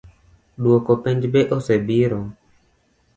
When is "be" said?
1.35-1.41